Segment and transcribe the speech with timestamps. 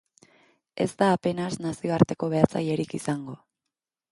[0.85, 3.37] Ez da apenas nazioarteko behatzailerik izango.